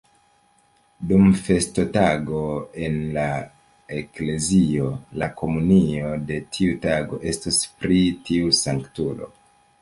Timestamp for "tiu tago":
6.57-7.21